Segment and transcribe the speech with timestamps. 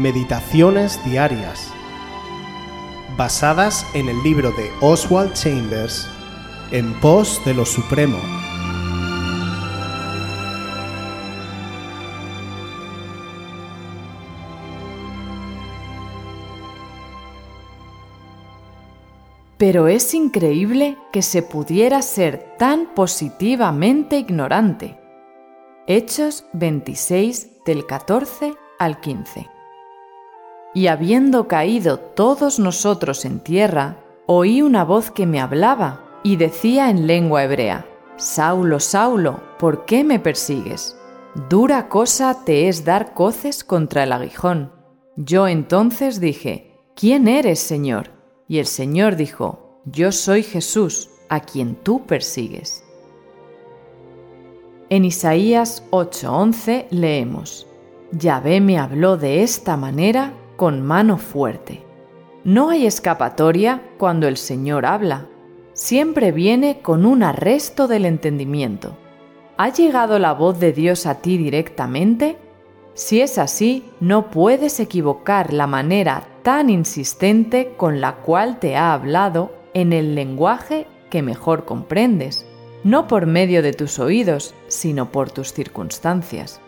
[0.00, 1.70] Meditaciones Diarias,
[3.18, 6.08] basadas en el libro de Oswald Chambers,
[6.70, 8.16] En pos de lo Supremo.
[19.58, 24.98] Pero es increíble que se pudiera ser tan positivamente ignorante.
[25.86, 29.59] Hechos 26 del 14 al 15.
[30.72, 36.90] Y habiendo caído todos nosotros en tierra, oí una voz que me hablaba y decía
[36.90, 40.96] en lengua hebrea, Saulo, Saulo, ¿por qué me persigues?
[41.48, 44.72] Dura cosa te es dar coces contra el aguijón.
[45.16, 48.10] Yo entonces dije, ¿quién eres, Señor?
[48.46, 52.84] Y el Señor dijo, Yo soy Jesús, a quien tú persigues.
[54.88, 57.68] En Isaías 8:11 leemos,
[58.10, 61.86] Yahvé me habló de esta manera con mano fuerte.
[62.44, 65.26] No hay escapatoria cuando el Señor habla.
[65.72, 68.94] Siempre viene con un arresto del entendimiento.
[69.56, 72.36] ¿Ha llegado la voz de Dios a ti directamente?
[72.92, 78.92] Si es así, no puedes equivocar la manera tan insistente con la cual te ha
[78.92, 82.44] hablado en el lenguaje que mejor comprendes,
[82.84, 86.60] no por medio de tus oídos, sino por tus circunstancias.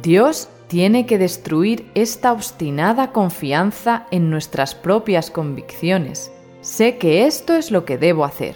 [0.00, 6.30] Dios tiene que destruir esta obstinada confianza en nuestras propias convicciones.
[6.60, 8.54] Sé que esto es lo que debo hacer.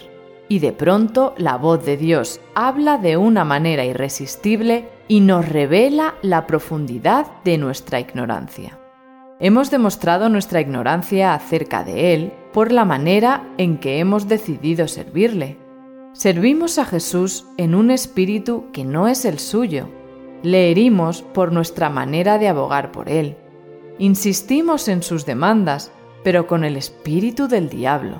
[0.48, 6.14] Y de pronto la voz de Dios habla de una manera irresistible y nos revela
[6.22, 8.78] la profundidad de nuestra ignorancia.
[9.40, 15.58] Hemos demostrado nuestra ignorancia acerca de Él por la manera en que hemos decidido servirle.
[16.12, 19.88] Servimos a Jesús en un espíritu que no es el suyo.
[20.44, 23.38] Le herimos por nuestra manera de abogar por Él.
[23.98, 25.90] Insistimos en sus demandas,
[26.22, 28.16] pero con el espíritu del diablo.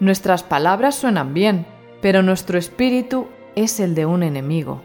[0.00, 1.66] Nuestras palabras suenan bien,
[2.00, 4.80] pero nuestro espíritu es el de un enemigo.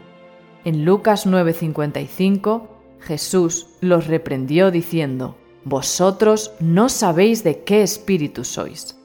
[0.66, 2.68] En Lucas 9:55
[3.00, 8.98] Jesús los reprendió diciendo, Vosotros no sabéis de qué espíritu sois.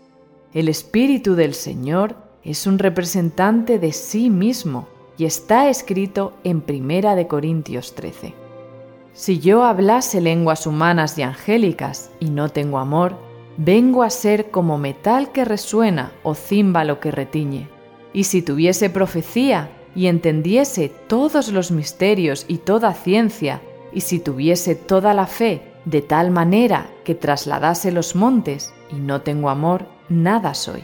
[0.53, 7.15] El espíritu del Señor es un representante de sí mismo y está escrito en Primera
[7.15, 8.33] de Corintios 13.
[9.13, 13.17] Si yo hablase lenguas humanas y angélicas y no tengo amor,
[13.57, 17.67] vengo a ser como metal que resuena o címbalo que retiñe.
[18.13, 23.61] Y si tuviese profecía y entendiese todos los misterios y toda ciencia,
[23.93, 29.21] y si tuviese toda la fe de tal manera que trasladase los montes y no
[29.21, 30.83] tengo amor, nada soy.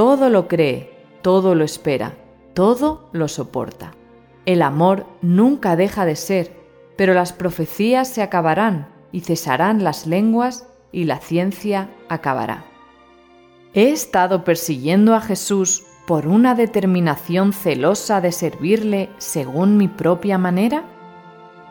[0.00, 0.90] todo lo cree,
[1.20, 2.16] todo lo espera,
[2.54, 3.92] todo lo soporta.
[4.46, 6.56] El amor nunca deja de ser,
[6.96, 12.64] pero las profecías se acabarán y cesarán las lenguas y la ciencia acabará.
[13.74, 20.84] ¿He estado persiguiendo a Jesús por una determinación celosa de servirle según mi propia manera?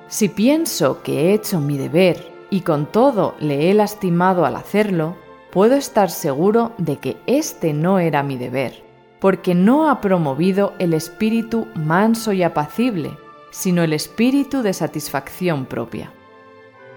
[0.08, 5.16] Si pienso que he hecho mi deber y con todo le he lastimado al hacerlo,
[5.52, 8.84] puedo estar seguro de que este no era mi deber,
[9.20, 13.18] porque no ha promovido el espíritu manso y apacible,
[13.52, 16.12] sino el espíritu de satisfacción propia.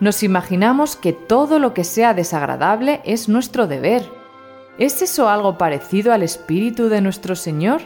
[0.01, 4.09] Nos imaginamos que todo lo que sea desagradable es nuestro deber.
[4.79, 7.83] ¿Es eso algo parecido al espíritu de nuestro Señor?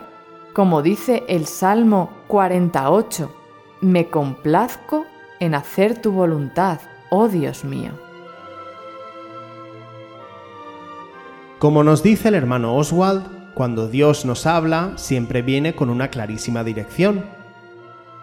[0.54, 3.34] Como dice el Salmo 48,
[3.82, 5.04] me complazco
[5.40, 6.80] en hacer tu voluntad,
[7.10, 8.05] oh Dios mío.
[11.58, 16.62] Como nos dice el hermano Oswald, cuando Dios nos habla siempre viene con una clarísima
[16.64, 17.24] dirección.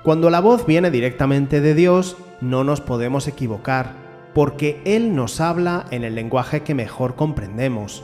[0.04, 3.94] Cuando la voz viene directamente de Dios, no nos podemos equivocar,
[4.36, 8.04] porque Él nos habla en el lenguaje que mejor comprendemos.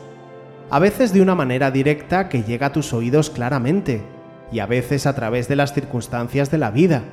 [0.72, 4.02] A veces de una manera directa que llega a tus oídos claramente,
[4.52, 7.04] y a veces a través de las circunstancias de la vida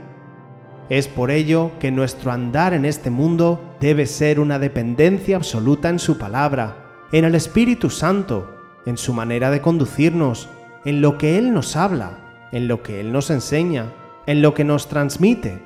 [0.88, 5.98] es por ello que nuestro andar en este mundo debe ser una dependencia absoluta en
[5.98, 8.50] su palabra, en el Espíritu Santo,
[8.84, 10.48] en su manera de conducirnos,
[10.84, 13.92] en lo que Él nos habla, en lo que Él nos enseña,
[14.26, 15.62] en lo que nos transmite.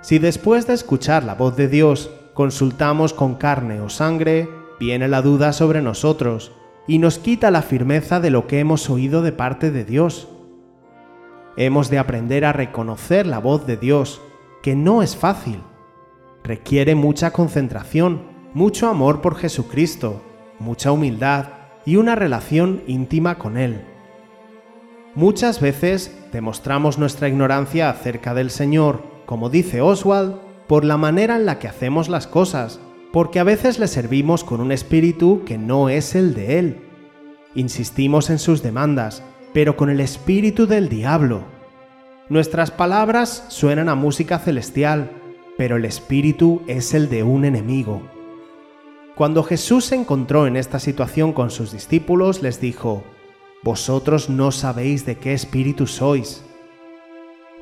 [0.00, 4.48] Si después de escuchar la voz de Dios consultamos con carne o sangre,
[4.80, 6.52] viene la duda sobre nosotros
[6.86, 10.28] y nos quita la firmeza de lo que hemos oído de parte de Dios.
[11.56, 14.20] Hemos de aprender a reconocer la voz de Dios,
[14.62, 15.60] que no es fácil.
[16.42, 18.22] Requiere mucha concentración,
[18.54, 20.22] mucho amor por Jesucristo,
[20.62, 21.48] mucha humildad
[21.84, 23.82] y una relación íntima con Él.
[25.14, 30.36] Muchas veces demostramos nuestra ignorancia acerca del Señor, como dice Oswald,
[30.66, 32.80] por la manera en la que hacemos las cosas,
[33.12, 36.80] porque a veces le servimos con un espíritu que no es el de Él.
[37.54, 39.22] Insistimos en sus demandas,
[39.52, 41.42] pero con el espíritu del diablo.
[42.30, 45.10] Nuestras palabras suenan a música celestial,
[45.58, 48.00] pero el espíritu es el de un enemigo.
[49.14, 53.04] Cuando Jesús se encontró en esta situación con sus discípulos, les dijo,
[53.62, 56.44] Vosotros no sabéis de qué espíritu sois.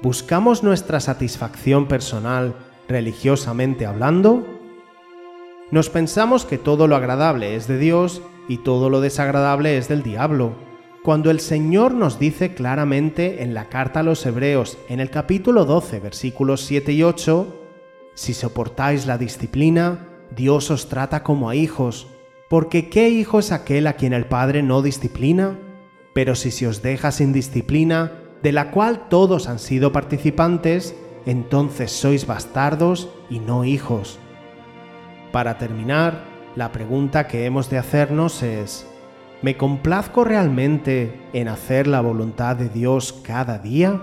[0.02, 2.55] ¿Buscamos nuestra satisfacción personal
[2.88, 4.47] religiosamente hablando?
[5.70, 10.02] Nos pensamos que todo lo agradable es de Dios y todo lo desagradable es del
[10.02, 10.55] diablo
[11.02, 15.64] cuando el Señor nos dice claramente en la carta a los Hebreos, en el capítulo
[15.64, 17.56] 12, versículos 7 y 8,
[18.12, 22.08] Si soportáis la disciplina, Dios os trata como a hijos,
[22.48, 25.58] porque ¿qué hijo es aquel a quien el Padre no disciplina?
[26.14, 28.12] Pero si se os deja sin disciplina,
[28.42, 30.94] de la cual todos han sido participantes,
[31.26, 34.18] entonces sois bastardos y no hijos.
[35.32, 36.24] Para terminar,
[36.56, 38.86] la pregunta que hemos de hacernos es,
[39.42, 44.02] ¿Me complazco realmente en hacer la voluntad de Dios cada día?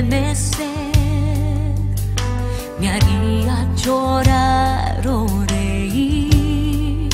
[0.00, 1.74] estremecer,
[2.80, 7.10] me haría llorar o reír.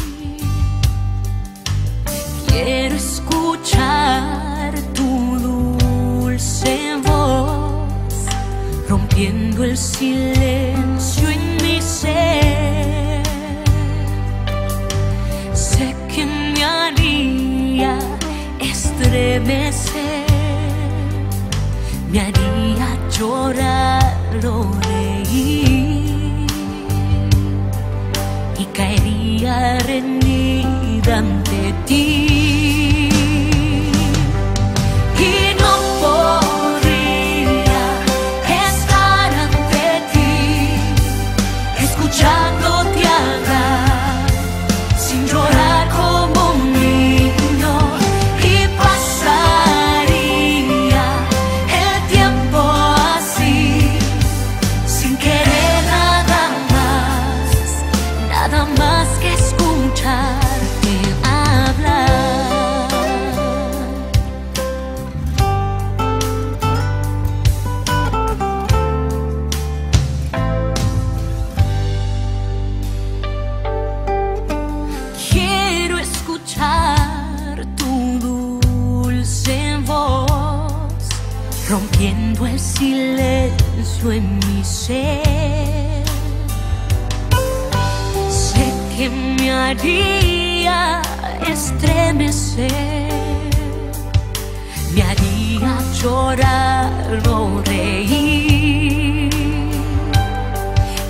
[2.47, 7.89] Quiero escuchar tu dulce voz,
[8.89, 10.86] rompiendo el silencio
[84.07, 86.05] todo en mi ser.
[88.31, 91.03] Sé que me haría
[91.47, 92.71] estremecer,
[94.95, 99.31] me haría llorar o reír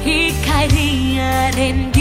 [0.04, 1.95] y caería en